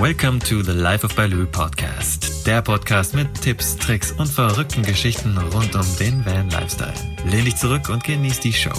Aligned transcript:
Welcome 0.00 0.40
to 0.48 0.62
the 0.62 0.72
Life 0.72 1.04
of 1.04 1.14
Baloo 1.14 1.44
Podcast. 1.44 2.46
Der 2.46 2.62
Podcast 2.62 3.14
mit 3.14 3.38
Tipps, 3.42 3.76
Tricks 3.76 4.12
und 4.12 4.28
verrückten 4.28 4.82
Geschichten 4.82 5.36
rund 5.36 5.74
um 5.74 5.84
den 5.98 6.24
Van 6.24 6.48
Lifestyle. 6.48 6.94
Lehn 7.26 7.44
dich 7.44 7.56
zurück 7.56 7.90
und 7.90 8.02
genieß 8.02 8.40
die 8.40 8.54
Show. 8.54 8.72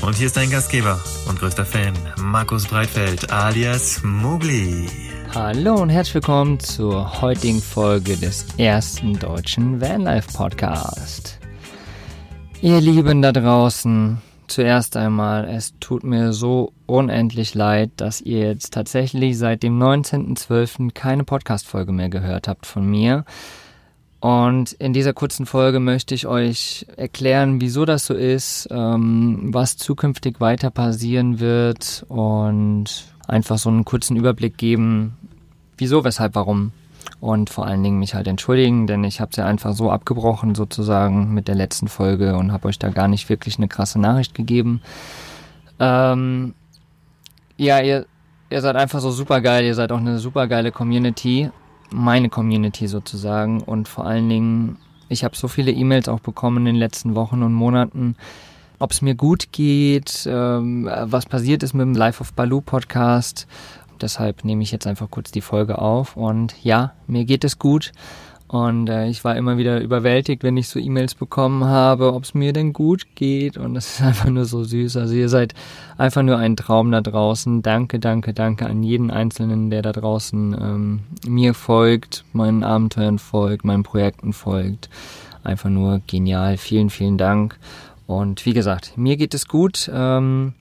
Und 0.00 0.16
hier 0.16 0.28
ist 0.28 0.36
dein 0.38 0.48
Gastgeber 0.48 0.98
und 1.28 1.38
größter 1.38 1.66
Fan, 1.66 1.92
Markus 2.22 2.66
Breitfeld 2.68 3.30
alias 3.30 4.02
Mugli. 4.02 4.88
Hallo 5.34 5.74
und 5.74 5.90
herzlich 5.90 6.14
willkommen 6.14 6.58
zur 6.58 7.20
heutigen 7.20 7.60
Folge 7.60 8.16
des 8.16 8.46
ersten 8.56 9.18
deutschen 9.18 9.78
Vanlife 9.78 10.32
Podcast. 10.32 11.38
Ihr 12.62 12.80
Lieben 12.80 13.20
da 13.20 13.32
draußen, 13.32 14.22
zuerst 14.52 14.96
einmal, 14.96 15.48
es 15.48 15.74
tut 15.80 16.04
mir 16.04 16.32
so 16.32 16.72
unendlich 16.86 17.54
leid, 17.54 17.90
dass 17.96 18.20
ihr 18.20 18.40
jetzt 18.40 18.72
tatsächlich 18.72 19.38
seit 19.38 19.62
dem 19.62 19.78
19.12. 19.78 20.92
keine 20.92 21.24
Podcast-Folge 21.24 21.92
mehr 21.92 22.08
gehört 22.08 22.48
habt 22.48 22.66
von 22.66 22.88
mir. 22.88 23.24
Und 24.20 24.72
in 24.74 24.92
dieser 24.92 25.14
kurzen 25.14 25.46
Folge 25.46 25.80
möchte 25.80 26.14
ich 26.14 26.26
euch 26.26 26.86
erklären, 26.96 27.60
wieso 27.60 27.84
das 27.84 28.06
so 28.06 28.14
ist, 28.14 28.68
ähm, 28.70 29.48
was 29.52 29.76
zukünftig 29.76 30.40
weiter 30.40 30.70
passieren 30.70 31.40
wird 31.40 32.04
und 32.08 33.06
einfach 33.26 33.58
so 33.58 33.68
einen 33.68 33.84
kurzen 33.84 34.16
Überblick 34.16 34.56
geben, 34.58 35.16
wieso, 35.76 36.04
weshalb, 36.04 36.36
warum 36.36 36.70
und 37.22 37.50
vor 37.50 37.66
allen 37.68 37.84
Dingen 37.84 38.00
mich 38.00 38.16
halt 38.16 38.26
entschuldigen, 38.26 38.88
denn 38.88 39.04
ich 39.04 39.20
habe 39.20 39.30
es 39.30 39.36
ja 39.36 39.46
einfach 39.46 39.74
so 39.74 39.92
abgebrochen 39.92 40.56
sozusagen 40.56 41.32
mit 41.32 41.46
der 41.46 41.54
letzten 41.54 41.86
Folge 41.86 42.36
und 42.36 42.50
habe 42.50 42.66
euch 42.66 42.80
da 42.80 42.88
gar 42.88 43.06
nicht 43.06 43.28
wirklich 43.28 43.58
eine 43.58 43.68
krasse 43.68 44.00
Nachricht 44.00 44.34
gegeben. 44.34 44.82
Ähm, 45.78 46.54
ja, 47.56 47.78
ihr, 47.78 48.06
ihr 48.50 48.60
seid 48.60 48.74
einfach 48.74 48.98
so 48.98 49.12
super 49.12 49.40
geil, 49.40 49.64
ihr 49.64 49.76
seid 49.76 49.92
auch 49.92 49.98
eine 49.98 50.18
super 50.18 50.48
geile 50.48 50.72
Community, 50.72 51.48
meine 51.92 52.28
Community 52.28 52.88
sozusagen 52.88 53.60
und 53.60 53.86
vor 53.86 54.04
allen 54.04 54.28
Dingen, 54.28 54.78
ich 55.08 55.22
habe 55.22 55.36
so 55.36 55.46
viele 55.46 55.70
E-Mails 55.70 56.08
auch 56.08 56.20
bekommen 56.20 56.56
in 56.56 56.64
den 56.64 56.76
letzten 56.76 57.14
Wochen 57.14 57.44
und 57.44 57.54
Monaten, 57.54 58.16
ob 58.80 58.90
es 58.90 59.00
mir 59.00 59.14
gut 59.14 59.52
geht, 59.52 60.26
ähm, 60.28 60.90
was 61.02 61.26
passiert 61.26 61.62
ist 61.62 61.72
mit 61.72 61.82
dem 61.82 61.94
Life 61.94 62.20
of 62.20 62.32
Baloo 62.32 62.62
Podcast 62.62 63.46
Deshalb 64.02 64.44
nehme 64.44 64.62
ich 64.62 64.72
jetzt 64.72 64.86
einfach 64.86 65.10
kurz 65.10 65.30
die 65.30 65.40
Folge 65.40 65.78
auf. 65.78 66.16
Und 66.16 66.54
ja, 66.62 66.92
mir 67.06 67.24
geht 67.24 67.44
es 67.44 67.58
gut. 67.58 67.92
Und 68.52 68.90
äh, 68.90 69.08
ich 69.08 69.24
war 69.24 69.34
immer 69.34 69.56
wieder 69.56 69.80
überwältigt, 69.80 70.42
wenn 70.42 70.58
ich 70.58 70.68
so 70.68 70.78
E-Mails 70.78 71.14
bekommen 71.14 71.64
habe, 71.64 72.12
ob 72.12 72.24
es 72.24 72.34
mir 72.34 72.52
denn 72.52 72.74
gut 72.74 73.06
geht. 73.14 73.56
Und 73.56 73.72
das 73.72 73.86
ist 73.94 74.02
einfach 74.02 74.28
nur 74.28 74.44
so 74.44 74.62
süß. 74.62 74.98
Also 74.98 75.14
ihr 75.14 75.30
seid 75.30 75.54
einfach 75.96 76.22
nur 76.22 76.36
ein 76.36 76.54
Traum 76.54 76.92
da 76.92 77.00
draußen. 77.00 77.62
Danke, 77.62 77.98
danke, 77.98 78.34
danke 78.34 78.66
an 78.66 78.82
jeden 78.82 79.10
Einzelnen, 79.10 79.70
der 79.70 79.80
da 79.80 79.92
draußen 79.92 80.54
ähm, 80.60 81.00
mir 81.26 81.54
folgt, 81.54 82.26
meinen 82.34 82.62
Abenteuern 82.62 83.18
folgt, 83.18 83.64
meinen 83.64 83.84
Projekten 83.84 84.34
folgt. 84.34 84.90
Einfach 85.42 85.70
nur 85.70 86.02
genial. 86.06 86.58
Vielen, 86.58 86.90
vielen 86.90 87.16
Dank. 87.16 87.58
Und 88.06 88.44
wie 88.44 88.52
gesagt, 88.52 88.98
mir 88.98 89.16
geht 89.16 89.32
es 89.32 89.48
gut. 89.48 89.90
Ähm, 89.90 90.52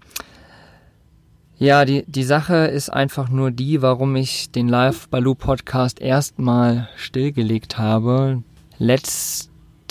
ja, 1.61 1.85
die, 1.85 2.03
die 2.07 2.23
Sache 2.23 2.55
ist 2.55 2.89
einfach 2.89 3.29
nur 3.29 3.51
die, 3.51 3.83
warum 3.83 4.15
ich 4.15 4.49
den 4.49 4.67
Live 4.67 5.09
Baloo 5.09 5.35
Podcast 5.35 6.01
erstmal 6.01 6.89
stillgelegt 6.95 7.77
habe. 7.77 8.41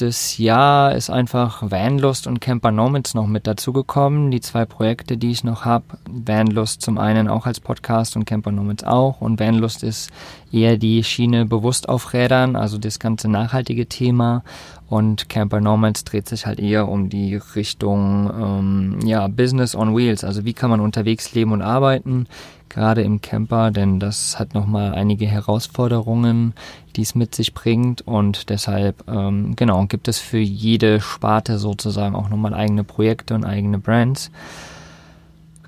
Letztes 0.01 0.39
Jahr 0.39 0.95
ist 0.95 1.11
einfach 1.11 1.71
Vanlust 1.71 2.27
und 2.27 2.41
Camper 2.41 2.71
Nomads 2.71 3.13
noch 3.13 3.27
mit 3.27 3.47
dazugekommen. 3.47 4.31
Die 4.31 4.41
zwei 4.41 4.65
Projekte, 4.65 5.19
die 5.19 5.31
ich 5.31 5.45
noch 5.45 5.67
habe. 5.67 5.85
Vanlust 6.09 6.81
zum 6.81 6.97
einen 6.97 7.29
auch 7.29 7.45
als 7.45 7.61
Podcast 7.61 8.17
und 8.17 8.25
Camper 8.25 8.51
Nomads 8.51 8.83
auch. 8.83 9.21
Und 9.21 9.39
Vanlust 9.39 9.83
ist 9.83 10.11
eher 10.51 10.79
die 10.79 11.05
Schiene 11.05 11.45
bewusst 11.45 11.87
auf 11.91 12.15
Rädern, 12.15 12.57
also 12.57 12.79
das 12.79 12.99
ganze 12.99 13.29
nachhaltige 13.29 13.89
Thema. 13.89 14.43
Und 14.89 15.29
Camper 15.29 15.61
Nomads 15.61 16.05
dreht 16.05 16.31
sich 16.31 16.47
halt 16.47 16.61
eher 16.61 16.89
um 16.89 17.11
die 17.11 17.37
Richtung 17.55 18.31
ähm, 18.35 18.99
ja, 19.07 19.29
Business 19.29 19.75
on 19.75 19.95
Wheels. 19.95 20.25
Also 20.25 20.47
wie 20.47 20.55
kann 20.55 20.71
man 20.71 20.81
unterwegs 20.81 21.35
leben 21.35 21.53
und 21.53 21.61
arbeiten, 21.61 22.27
gerade 22.71 23.03
im 23.03 23.21
Camper, 23.21 23.71
denn 23.71 24.01
das 24.01 24.39
hat 24.39 24.55
nochmal 24.55 24.95
einige 24.95 25.27
Herausforderungen, 25.27 26.55
die 26.97 27.03
es 27.03 27.15
mit 27.15 27.35
sich 27.35 27.53
bringt. 27.53 28.03
Und 28.03 28.49
deshalb, 28.49 29.05
ähm, 29.09 29.55
genau, 29.57 29.85
gibt 29.87 30.09
es 30.09 30.19
für 30.19 30.39
jede 30.39 31.01
Sparte 31.01 31.59
sozusagen 31.59 32.15
auch 32.15 32.31
nochmal 32.31 32.55
eigene 32.55 32.85
Projekte 32.85 33.35
und 33.35 33.45
eigene 33.45 33.79
Brands. 33.79 34.31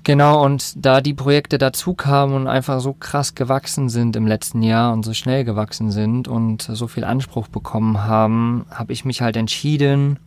Genau, 0.05 0.43
und 0.43 0.85
da 0.85 0.99
die 0.99 1.13
Projekte 1.13 1.57
dazu 1.57 1.93
kamen 1.93 2.33
und 2.33 2.47
einfach 2.47 2.81
so 2.81 2.91
krass 2.91 3.35
gewachsen 3.35 3.87
sind 3.87 4.17
im 4.17 4.27
letzten 4.27 4.61
Jahr 4.61 4.91
und 4.91 5.05
so 5.05 5.13
schnell 5.13 5.45
gewachsen 5.45 5.91
sind 5.91 6.27
und 6.27 6.61
so 6.61 6.87
viel 6.87 7.05
Anspruch 7.05 7.47
bekommen 7.47 8.03
haben, 8.03 8.65
habe 8.69 8.91
ich 8.91 9.05
mich 9.05 9.21
halt 9.21 9.37
entschieden, 9.37 10.19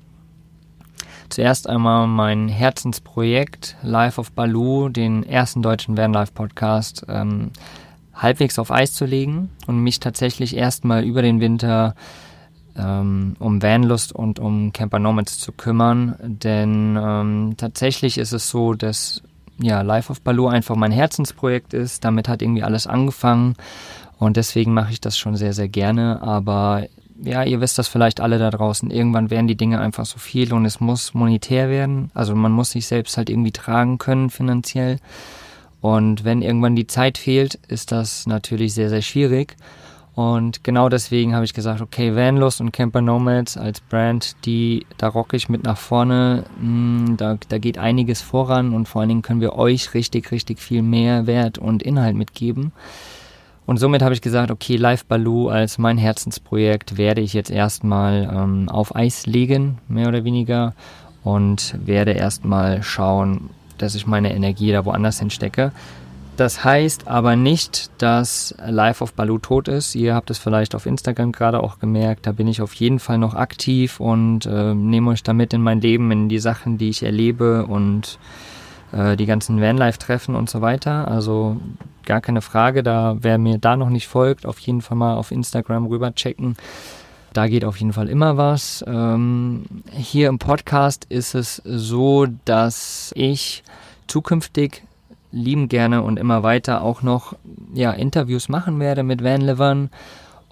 zuerst 1.29 1.69
einmal 1.69 2.07
mein 2.07 2.49
Herzensprojekt 2.49 3.77
Life 3.83 4.21
of 4.21 4.33
Baloo, 4.33 4.89
den 4.89 5.23
ersten 5.23 5.63
deutschen 5.63 5.97
Vanlife 5.97 6.33
Podcast, 6.33 7.05
ähm, 7.09 7.51
halbwegs 8.15 8.59
auf 8.59 8.71
Eis 8.71 8.93
zu 8.95 9.05
legen 9.05 9.51
und 9.67 9.81
mich 9.81 10.01
tatsächlich 10.01 10.57
erstmal 10.57 11.05
über 11.05 11.23
den 11.23 11.41
Winter 11.41 11.95
ähm, 12.77 13.37
um 13.39 13.63
Vanlust 13.63 14.13
und 14.13 14.39
um 14.39 14.73
Camper 14.73 14.99
Nomads 14.99 15.39
zu 15.39 15.53
kümmern, 15.53 16.17
denn 16.21 16.99
ähm, 17.01 17.55
tatsächlich 17.57 18.19
ist 18.19 18.33
es 18.33 18.49
so, 18.49 18.75
dass 18.75 19.23
ja, 19.59 19.83
Life 19.83 20.11
of 20.11 20.21
Baloo 20.21 20.49
einfach 20.49 20.77
mein 20.77 20.93
Herzensprojekt 20.93 21.73
ist. 21.73 22.05
Damit 22.05 22.29
hat 22.29 22.43
irgendwie 22.43 22.63
alles 22.63 22.87
angefangen 22.87 23.55
und 24.19 24.37
deswegen 24.37 24.75
mache 24.75 24.93
ich 24.93 25.01
das 25.01 25.17
schon 25.17 25.37
sehr, 25.37 25.53
sehr 25.53 25.69
gerne. 25.69 26.23
Aber 26.23 26.87
ja, 27.23 27.43
ihr 27.43 27.61
wisst 27.61 27.79
das 27.79 27.89
vielleicht 27.89 28.21
alle 28.21 28.39
da 28.39 28.51
draußen. 28.51 28.91
Irgendwann 28.91 29.31
werden 29.31 29.47
die 29.47 29.57
Dinge 29.57 29.81
einfach 29.81 30.07
so 30.07 30.19
viel 30.19 30.53
und 30.53 30.65
es 30.65 30.81
muss 30.81 31.15
monetär 31.15 31.69
werden. 31.69 32.11
Also 32.15 32.35
man 32.35 32.53
muss 32.53 32.71
sich 32.71 32.87
selbst 32.87 33.17
halt 33.17 33.31
irgendwie 33.31 33.53
tragen 33.53 33.99
können 33.99 34.31
finanziell. 34.31 34.99
Und 35.81 36.25
wenn 36.25 36.43
irgendwann 36.43 36.77
die 36.77 36.87
Zeit 36.87 37.19
fehlt, 37.19 37.55
ist 37.69 37.93
das 37.93 38.27
natürlich 38.27 38.75
sehr, 38.75 38.89
sehr 38.89 39.03
schwierig. 39.03 39.57
Und 40.17 40.65
genau 40.65 40.89
deswegen 40.89 41.35
habe 41.35 41.45
ich 41.45 41.53
gesagt, 41.53 41.83
okay, 41.83 42.17
Vanlust 42.17 42.63
und 42.63 42.73
Camper 42.73 43.03
Nomads 43.03 43.59
als 43.59 43.83
Brand, 43.83 44.35
die, 44.47 44.87
da 44.97 45.09
rocke 45.09 45.37
ich 45.37 45.51
mit 45.51 45.63
nach 45.63 45.77
vorne, 45.77 46.45
hm, 46.59 47.17
da, 47.19 47.37
da 47.51 47.59
geht 47.59 47.77
einiges 47.77 48.23
voran 48.23 48.73
und 48.73 48.89
vor 48.89 49.03
allen 49.03 49.11
Dingen 49.11 49.23
können 49.23 49.43
wir 49.43 49.57
euch 49.57 49.93
richtig, 49.93 50.33
richtig 50.33 50.59
viel 50.59 50.81
mehr 50.81 51.27
Wert 51.27 51.59
und 51.59 51.83
Inhalt 51.83 52.17
mitgeben. 52.17 52.73
Und 53.67 53.79
somit 53.79 54.03
habe 54.03 54.15
ich 54.15 54.23
gesagt, 54.23 54.51
okay, 54.51 54.77
Live 54.77 55.05
Baloo 55.07 55.49
als 55.49 55.77
mein 55.77 55.99
Herzensprojekt 55.99 56.97
werde 56.97 57.21
ich 57.21 57.33
jetzt 57.33 57.51
erstmal 57.51 58.31
ähm, 58.33 58.69
auf 58.69 58.95
Eis 58.95 59.27
legen, 59.27 59.79
mehr 59.89 60.09
oder 60.09 60.25
weniger, 60.25 60.73
und 61.25 61.75
werde 61.85 62.13
erstmal 62.13 62.85
schauen, 62.85 63.51
dass 63.79 63.97
ich 63.97 64.07
meine 64.07 64.33
Energie 64.33 64.71
da 64.71 64.85
woanders 64.85 65.19
hinstecke. 65.19 65.73
Das 66.37 66.65
heißt 66.65 67.09
aber 67.09 67.35
nicht, 67.35 67.91
dass 67.99 68.55
Life 68.65 69.03
of 69.03 69.15
Baloo 69.15 69.39
tot 69.39 69.69
ist. 69.69 69.95
Ihr 69.95 70.15
habt 70.15 70.31
es 70.31 70.39
vielleicht 70.39 70.75
auf 70.75 70.85
Instagram 70.87 71.33
gerade 71.33 71.63
auch 71.63 71.79
gemerkt. 71.79 72.27
Da 72.27 72.33
bin 72.33 72.47
ich 72.47 72.61
auf 72.61 72.75
jeden 72.75 72.99
Fall 72.99 73.17
noch 73.19 73.35
aktiv 73.35 74.01
und 74.01 74.45
äh, 74.45 74.75
nehme 74.75 75.11
euch 75.11 75.23
damit 75.23 75.55
in 75.55 75.63
mein 75.63 75.81
Leben, 75.81 76.13
in 76.13 76.29
die 76.29 76.39
Sachen, 76.39 76.77
die 76.77 76.91
ich 76.91 77.03
erlebe 77.03 77.67
und 77.67 78.19
äh, 78.93 79.17
die 79.17 79.27
ganzen 79.27 79.61
Vanlife-Treffen 79.61 80.35
und 80.35 80.51
so 80.51 80.61
weiter. 80.61 81.09
Also 81.09 81.61
gar 82.05 82.21
keine 82.21 82.43
Frage. 82.43 82.83
Da, 82.83 83.17
wer 83.21 83.39
mir 83.39 83.59
da 83.59 83.77
noch 83.77 83.91
nicht 83.91 84.09
folgt, 84.09 84.47
auf 84.47 84.59
jeden 84.61 84.83
Fall 84.83 84.97
mal 84.97 85.15
auf 85.15 85.31
Instagram 85.31 85.87
rüber 85.87 86.15
checken. 86.15 86.57
Da 87.33 87.49
geht 87.49 87.65
auf 87.65 87.77
jeden 87.77 87.93
Fall 87.93 88.09
immer 88.09 88.39
was. 88.39 88.83
Ähm, 88.87 89.67
hier 89.93 90.29
im 90.29 90.39
Podcast 90.39 91.05
ist 91.11 91.35
es 91.35 91.61
so, 91.65 92.27
dass 92.47 93.13
ich 93.15 93.63
zukünftig 94.07 94.83
lieben 95.33 95.69
gerne 95.69 96.03
und 96.03 96.19
immer 96.19 96.43
weiter 96.43 96.83
auch 96.83 97.03
noch 97.03 97.35
ja, 97.75 97.91
Interviews 97.91 98.49
machen 98.49 98.81
werde 98.81 99.03
mit 99.03 99.23
Vanlivern 99.23 99.91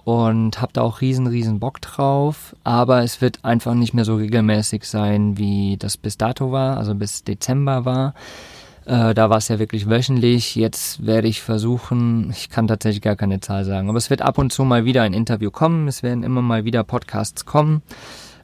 und 0.05 0.61
habe 0.61 0.71
da 0.71 0.83
auch 0.83 1.01
riesen, 1.01 1.27
riesen 1.27 1.59
Bock 1.59 1.81
drauf. 1.81 2.55
Aber 2.63 3.03
es 3.03 3.19
wird 3.21 3.43
einfach 3.43 3.73
nicht 3.73 3.93
mehr 3.93 4.05
so 4.05 4.15
regelmäßig 4.15 4.85
sein, 4.85 5.37
wie 5.37 5.77
das 5.77 5.97
bis 5.97 6.17
dato 6.17 6.51
war, 6.51 6.77
also 6.77 6.95
bis 6.95 7.23
Dezember 7.23 7.85
war. 7.85 8.13
Äh, 8.85 9.15
da 9.15 9.31
war 9.31 9.37
es 9.37 9.47
ja 9.47 9.57
wirklich 9.57 9.89
wöchentlich. 9.89 10.55
Jetzt 10.55 11.05
werde 11.05 11.27
ich 11.27 11.41
versuchen, 11.41 12.29
ich 12.29 12.51
kann 12.51 12.67
tatsächlich 12.67 13.01
gar 13.01 13.15
keine 13.15 13.39
Zahl 13.39 13.65
sagen, 13.65 13.89
aber 13.89 13.97
es 13.97 14.11
wird 14.11 14.21
ab 14.21 14.37
und 14.37 14.53
zu 14.53 14.63
mal 14.63 14.85
wieder 14.85 15.01
ein 15.01 15.13
Interview 15.13 15.49
kommen. 15.49 15.87
Es 15.87 16.03
werden 16.03 16.23
immer 16.23 16.43
mal 16.43 16.65
wieder 16.65 16.83
Podcasts 16.83 17.45
kommen. 17.45 17.81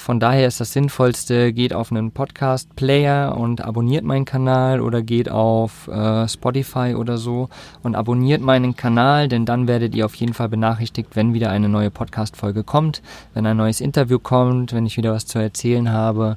Von 0.02 0.20
daher 0.20 0.48
ist 0.48 0.60
das 0.60 0.74
Sinnvollste, 0.74 1.54
geht 1.54 1.74
auf 1.76 1.92
einen 1.92 2.10
Podcast-Player 2.10 3.38
und 3.38 3.64
abonniert 3.64 4.04
meinen 4.04 4.26
Kanal 4.26 4.82
oder 4.82 5.04
geht 5.04 5.30
auf 5.30 5.88
äh, 5.90 6.28
Spotify 6.28 6.96
oder 6.96 7.20
so 7.20 7.50
und 7.84 7.94
abonniert 7.94 8.42
meinen 8.42 8.76
Kanal, 8.76 9.28
denn 9.28 9.46
dann 9.46 9.68
werdet 9.68 9.94
ihr 9.94 10.06
auf 10.08 10.16
jeden 10.16 10.34
Fall 10.34 10.50
benachrichtigt, 10.50 11.10
wenn 11.14 11.36
wieder 11.36 11.52
eine 11.52 11.70
neue 11.70 11.92
Podcast-Folge 11.92 12.64
kommt, 12.64 13.04
wenn 13.36 13.46
ein 13.46 13.58
neues 13.58 13.80
Interview 13.80 14.18
kommt, 14.18 14.74
wenn 14.74 14.88
ich 14.88 14.98
wieder 14.98 15.14
was 15.14 15.28
zu 15.28 15.38
erzählen 15.38 15.92
habe. 15.92 16.36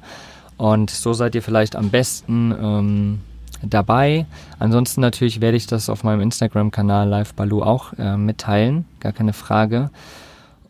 Und 0.57 0.91
so 0.91 1.13
seid 1.13 1.33
ihr 1.33 1.41
vielleicht 1.41 1.75
am 1.75 1.89
besten 1.89 2.53
ähm, 2.61 3.21
dabei. 3.63 4.27
Ansonsten 4.59 5.01
natürlich 5.01 5.41
werde 5.41 5.57
ich 5.57 5.65
das 5.65 5.89
auf 5.89 6.03
meinem 6.03 6.21
Instagram-Kanal 6.21 7.09
Live 7.09 7.33
Balu 7.33 7.63
auch 7.63 7.93
äh, 7.97 8.15
mitteilen, 8.15 8.85
gar 8.99 9.11
keine 9.11 9.33
Frage. 9.33 9.89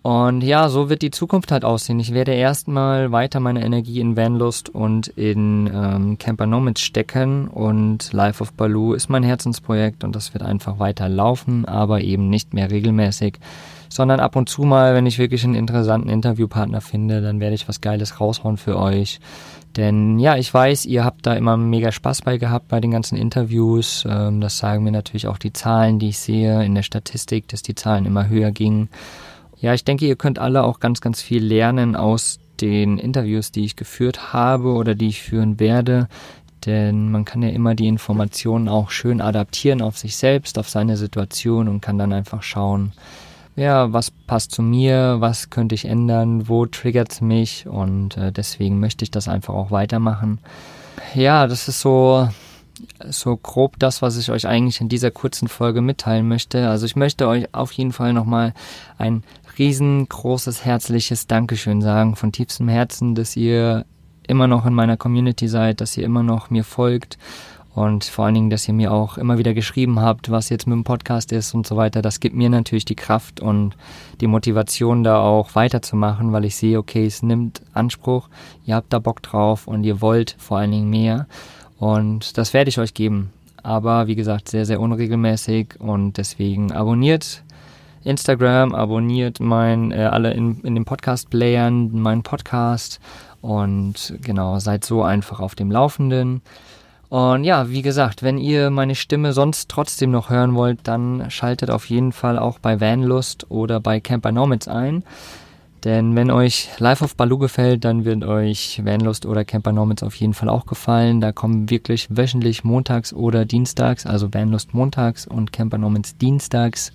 Und 0.05 0.43
ja, 0.43 0.69
so 0.69 0.87
wird 0.87 1.01
die 1.01 1.09
Zukunft 1.09 1.51
halt 1.51 1.65
aussehen. 1.65 1.99
Ich 1.99 2.13
werde 2.13 2.31
erstmal 2.31 3.11
weiter 3.11 3.39
meine 3.39 3.65
Energie 3.65 3.99
in 3.99 4.15
Vanlust 4.15 4.69
und 4.69 5.07
in 5.07 5.67
ähm, 5.73 6.19
Camper 6.19 6.45
Nomads 6.45 6.81
stecken 6.81 7.47
und 7.47 8.13
Life 8.13 8.39
of 8.39 8.53
Baloo 8.53 8.93
ist 8.93 9.09
mein 9.09 9.23
Herzensprojekt 9.23 10.03
und 10.03 10.15
das 10.15 10.35
wird 10.35 10.43
einfach 10.43 10.77
weiter 10.77 11.09
laufen, 11.09 11.65
aber 11.65 12.01
eben 12.01 12.29
nicht 12.29 12.53
mehr 12.53 12.69
regelmäßig, 12.69 13.39
sondern 13.89 14.19
ab 14.19 14.35
und 14.35 14.47
zu 14.47 14.61
mal, 14.61 14.93
wenn 14.93 15.07
ich 15.07 15.17
wirklich 15.17 15.43
einen 15.43 15.55
interessanten 15.55 16.09
Interviewpartner 16.09 16.81
finde, 16.81 17.23
dann 17.23 17.39
werde 17.39 17.55
ich 17.55 17.67
was 17.67 17.81
Geiles 17.81 18.21
raushauen 18.21 18.57
für 18.57 18.77
euch. 18.77 19.19
Denn 19.75 20.19
ja, 20.19 20.37
ich 20.37 20.53
weiß, 20.53 20.85
ihr 20.85 21.03
habt 21.03 21.25
da 21.25 21.33
immer 21.33 21.57
mega 21.57 21.91
Spaß 21.91 22.21
bei 22.21 22.37
gehabt 22.37 22.67
bei 22.67 22.79
den 22.79 22.91
ganzen 22.91 23.17
Interviews. 23.17 24.05
Ähm, 24.07 24.39
das 24.39 24.59
sagen 24.59 24.83
mir 24.83 24.91
natürlich 24.91 25.27
auch 25.27 25.39
die 25.39 25.51
Zahlen, 25.51 25.97
die 25.97 26.09
ich 26.09 26.19
sehe 26.19 26.63
in 26.63 26.75
der 26.75 26.83
Statistik, 26.83 27.47
dass 27.47 27.63
die 27.63 27.73
Zahlen 27.73 28.05
immer 28.05 28.29
höher 28.29 28.51
gingen. 28.51 28.89
Ja, 29.59 29.73
ich 29.73 29.83
denke, 29.83 30.05
ihr 30.05 30.15
könnt 30.15 30.39
alle 30.39 30.63
auch 30.63 30.79
ganz, 30.79 31.01
ganz 31.01 31.21
viel 31.21 31.43
lernen 31.43 31.95
aus 31.95 32.39
den 32.61 32.97
Interviews, 32.97 33.51
die 33.51 33.65
ich 33.65 33.75
geführt 33.75 34.33
habe 34.33 34.73
oder 34.73 34.95
die 34.95 35.07
ich 35.07 35.21
führen 35.21 35.59
werde. 35.59 36.07
Denn 36.65 37.11
man 37.11 37.25
kann 37.25 37.43
ja 37.43 37.49
immer 37.49 37.75
die 37.75 37.87
Informationen 37.87 38.67
auch 38.67 38.89
schön 38.89 39.21
adaptieren 39.21 39.81
auf 39.81 39.97
sich 39.97 40.15
selbst, 40.15 40.57
auf 40.57 40.69
seine 40.69 40.97
Situation 40.97 41.67
und 41.67 41.81
kann 41.81 41.97
dann 41.97 42.11
einfach 42.11 42.41
schauen, 42.41 42.93
ja, 43.55 43.93
was 43.93 44.11
passt 44.11 44.51
zu 44.51 44.61
mir, 44.61 45.17
was 45.19 45.49
könnte 45.49 45.75
ich 45.75 45.85
ändern, 45.85 46.49
wo 46.49 46.65
triggert 46.65 47.11
es 47.11 47.21
mich 47.21 47.67
und 47.67 48.17
äh, 48.17 48.31
deswegen 48.31 48.79
möchte 48.79 49.03
ich 49.03 49.11
das 49.11 49.27
einfach 49.27 49.53
auch 49.53 49.71
weitermachen. 49.71 50.39
Ja, 51.13 51.47
das 51.47 51.67
ist 51.67 51.79
so 51.79 52.27
so 53.09 53.37
grob 53.37 53.79
das, 53.79 54.01
was 54.01 54.17
ich 54.17 54.31
euch 54.31 54.47
eigentlich 54.47 54.81
in 54.81 54.89
dieser 54.89 55.11
kurzen 55.11 55.47
Folge 55.47 55.81
mitteilen 55.81 56.27
möchte. 56.27 56.69
Also 56.69 56.85
ich 56.85 56.95
möchte 56.95 57.27
euch 57.27 57.53
auf 57.53 57.71
jeden 57.71 57.93
Fall 57.93 58.13
nochmal 58.13 58.53
ein 58.97 59.23
riesengroßes, 59.57 60.65
herzliches 60.65 61.27
Dankeschön 61.27 61.81
sagen 61.81 62.15
von 62.15 62.31
tiefstem 62.31 62.67
Herzen, 62.67 63.15
dass 63.15 63.35
ihr 63.35 63.85
immer 64.27 64.47
noch 64.47 64.65
in 64.65 64.73
meiner 64.73 64.97
Community 64.97 65.47
seid, 65.47 65.81
dass 65.81 65.97
ihr 65.97 66.03
immer 66.03 66.23
noch 66.23 66.49
mir 66.49 66.63
folgt 66.63 67.17
und 67.75 68.05
vor 68.05 68.25
allen 68.25 68.35
Dingen, 68.35 68.49
dass 68.49 68.67
ihr 68.69 68.73
mir 68.73 68.93
auch 68.93 69.17
immer 69.17 69.37
wieder 69.37 69.53
geschrieben 69.53 69.99
habt, 69.99 70.31
was 70.31 70.47
jetzt 70.47 70.65
mit 70.65 70.75
dem 70.75 70.85
Podcast 70.85 71.33
ist 71.33 71.53
und 71.53 71.67
so 71.67 71.75
weiter. 71.75 72.01
Das 72.01 72.21
gibt 72.21 72.33
mir 72.33 72.49
natürlich 72.49 72.85
die 72.85 72.95
Kraft 72.95 73.41
und 73.41 73.75
die 74.21 74.27
Motivation, 74.27 75.03
da 75.03 75.19
auch 75.19 75.55
weiterzumachen, 75.55 76.31
weil 76.31 76.45
ich 76.45 76.55
sehe, 76.55 76.79
okay, 76.79 77.05
es 77.05 77.21
nimmt 77.21 77.61
Anspruch, 77.73 78.29
ihr 78.65 78.75
habt 78.75 78.93
da 78.93 78.99
Bock 78.99 79.21
drauf 79.21 79.67
und 79.67 79.83
ihr 79.83 79.99
wollt 79.99 80.37
vor 80.39 80.59
allen 80.59 80.71
Dingen 80.71 80.89
mehr. 80.89 81.27
Und 81.77 82.37
das 82.37 82.53
werde 82.53 82.69
ich 82.69 82.79
euch 82.79 82.93
geben. 82.93 83.31
Aber 83.63 84.07
wie 84.07 84.15
gesagt, 84.15 84.49
sehr, 84.49 84.65
sehr 84.65 84.79
unregelmäßig 84.79 85.79
und 85.79 86.17
deswegen 86.17 86.71
abonniert 86.71 87.43
Instagram, 88.03 88.75
abonniert 88.75 89.39
mein, 89.39 89.91
äh, 89.91 90.03
alle 90.03 90.33
in, 90.33 90.61
in 90.61 90.75
den 90.75 90.85
Podcast-Playern, 90.85 91.91
meinen 91.99 92.21
Podcast 92.21 92.99
und 93.41 94.13
genau, 94.21 94.59
seid 94.59 94.85
so 94.85 95.03
einfach 95.03 95.39
auf 95.39 95.55
dem 95.55 95.71
Laufenden. 95.71 96.41
Und 97.09 97.43
ja, 97.43 97.69
wie 97.69 97.81
gesagt, 97.81 98.23
wenn 98.23 98.37
ihr 98.37 98.69
meine 98.69 98.95
Stimme 98.95 99.33
sonst 99.33 99.69
trotzdem 99.69 100.11
noch 100.11 100.29
hören 100.29 100.55
wollt, 100.55 100.79
dann 100.83 101.29
schaltet 101.29 101.69
auf 101.69 101.85
jeden 101.89 102.11
Fall 102.11 102.37
auch 102.37 102.59
bei 102.59 102.79
Vanlust 102.81 103.49
oder 103.49 103.79
bei 103.79 103.99
Camper 103.99 104.31
Nomads 104.31 104.67
ein. 104.67 105.03
Denn 105.85 106.15
wenn 106.15 106.31
euch 106.31 106.69
Live 106.79 107.03
of 107.03 107.15
Baloo 107.15 107.37
gefällt, 107.37 107.85
dann 107.85 108.05
wird 108.05 108.23
euch 108.23 108.81
Vanlust 108.83 109.27
oder 109.27 109.45
Camper 109.45 109.71
Nomads 109.71 110.01
auf 110.01 110.15
jeden 110.15 110.33
Fall 110.33 110.49
auch 110.49 110.65
gefallen. 110.65 111.21
Da 111.21 111.31
kommen 111.31 111.69
wirklich 111.69 112.07
wöchentlich 112.09 112.63
montags 112.63 113.13
oder 113.13 113.45
dienstags, 113.45 114.07
also 114.07 114.33
Vanlust 114.33 114.73
montags 114.73 115.27
und 115.27 115.53
Camper 115.53 115.77
Nomads 115.77 116.17
dienstags, 116.17 116.91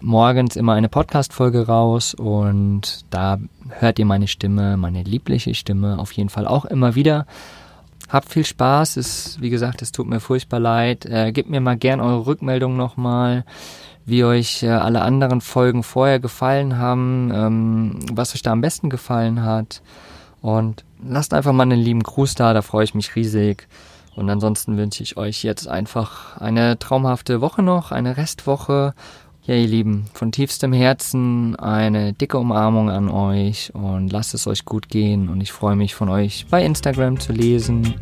morgens 0.00 0.54
immer 0.54 0.74
eine 0.74 0.88
Podcast-Folge 0.88 1.66
raus 1.66 2.14
und 2.14 3.04
da 3.10 3.40
hört 3.80 3.98
ihr 3.98 4.06
meine 4.06 4.28
Stimme, 4.28 4.76
meine 4.76 5.02
liebliche 5.02 5.52
Stimme 5.54 5.98
auf 5.98 6.12
jeden 6.12 6.28
Fall 6.28 6.46
auch 6.46 6.66
immer 6.66 6.94
wieder. 6.94 7.26
Habt 8.08 8.28
viel 8.28 8.44
Spaß, 8.44 8.96
es, 8.96 9.40
wie 9.40 9.50
gesagt, 9.50 9.82
es 9.82 9.92
tut 9.92 10.06
mir 10.06 10.20
furchtbar 10.20 10.60
leid. 10.60 11.06
Äh, 11.06 11.32
gebt 11.32 11.50
mir 11.50 11.60
mal 11.60 11.76
gern 11.76 12.00
eure 12.00 12.26
Rückmeldung 12.26 12.76
nochmal 12.76 13.44
wie 14.06 14.24
euch 14.24 14.62
äh, 14.62 14.68
alle 14.68 15.02
anderen 15.02 15.40
Folgen 15.40 15.82
vorher 15.82 16.20
gefallen 16.20 16.78
haben, 16.78 17.30
ähm, 17.32 17.98
was 18.12 18.34
euch 18.34 18.42
da 18.42 18.52
am 18.52 18.60
besten 18.60 18.90
gefallen 18.90 19.42
hat. 19.42 19.82
Und 20.42 20.84
lasst 21.06 21.32
einfach 21.32 21.52
mal 21.52 21.62
einen 21.62 21.80
lieben 21.80 22.02
Gruß 22.02 22.34
da, 22.34 22.52
da 22.52 22.62
freue 22.62 22.84
ich 22.84 22.94
mich 22.94 23.16
riesig. 23.16 23.66
Und 24.14 24.30
ansonsten 24.30 24.76
wünsche 24.76 25.02
ich 25.02 25.16
euch 25.16 25.42
jetzt 25.42 25.66
einfach 25.66 26.36
eine 26.36 26.78
traumhafte 26.78 27.40
Woche 27.40 27.62
noch, 27.62 27.90
eine 27.90 28.16
Restwoche. 28.16 28.94
Ja, 29.46 29.54
ihr 29.54 29.66
Lieben, 29.66 30.06
von 30.14 30.32
tiefstem 30.32 30.72
Herzen 30.72 31.54
eine 31.56 32.14
dicke 32.14 32.38
Umarmung 32.38 32.88
an 32.88 33.10
euch 33.10 33.74
und 33.74 34.10
lasst 34.10 34.32
es 34.32 34.46
euch 34.46 34.64
gut 34.64 34.88
gehen. 34.88 35.28
Und 35.28 35.42
ich 35.42 35.52
freue 35.52 35.76
mich 35.76 35.94
von 35.94 36.08
euch 36.08 36.46
bei 36.48 36.64
Instagram 36.64 37.20
zu 37.20 37.34
lesen. 37.34 37.94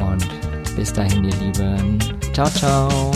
Und 0.00 0.26
bis 0.74 0.92
dahin, 0.92 1.22
ihr 1.22 1.36
Lieben. 1.36 1.98
Ciao, 2.32 2.50
ciao. 2.50 3.12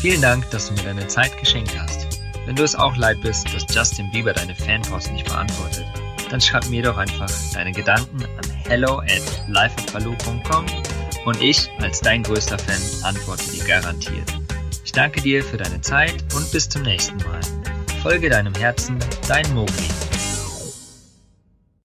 Vielen 0.00 0.22
Dank, 0.22 0.48
dass 0.50 0.68
du 0.68 0.74
mir 0.74 0.84
deine 0.84 1.08
Zeit 1.08 1.36
geschenkt 1.40 1.76
hast. 1.76 2.06
Wenn 2.46 2.54
du 2.54 2.62
es 2.62 2.76
auch 2.76 2.96
leid 2.96 3.20
bist, 3.22 3.52
dass 3.52 3.66
Justin 3.74 4.08
Bieber 4.12 4.32
deine 4.32 4.54
Fanpost 4.54 5.10
nicht 5.10 5.26
beantwortet, 5.26 5.86
dann 6.30 6.40
schreib 6.40 6.68
mir 6.68 6.84
doch 6.84 6.98
einfach 6.98 7.30
deine 7.52 7.72
Gedanken 7.72 8.22
an 8.22 8.50
hello 8.68 9.00
at 9.00 9.42
lifeofbaloo.com 9.48 10.66
und 11.24 11.42
ich 11.42 11.68
als 11.80 12.00
dein 12.00 12.22
größter 12.22 12.60
Fan 12.60 12.80
antworte 13.02 13.50
dir 13.50 13.64
garantiert. 13.64 14.45
Danke 14.96 15.20
dir 15.20 15.44
für 15.44 15.58
deine 15.58 15.78
Zeit 15.82 16.24
und 16.34 16.50
bis 16.52 16.70
zum 16.70 16.80
nächsten 16.80 17.18
Mal. 17.18 17.40
Folge 18.02 18.30
deinem 18.30 18.54
Herzen, 18.54 18.98
dein 19.28 19.52
Mogli. 19.52 20.05